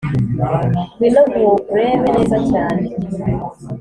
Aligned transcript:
ngwino 0.91 1.21
nkurebe 1.29 2.07
neza 2.15 2.37
cyane 2.49 2.83